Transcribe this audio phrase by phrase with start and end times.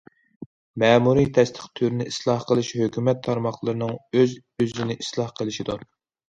[0.83, 4.35] مەمۇرىي تەستىق تۈرىنى ئىسلاھ قىلىش ھۆكۈمەت تارماقلىرىنىڭ ئۆز-
[4.65, 5.87] ئۆزىنى ئىسلاھ قىلىشىدۇر.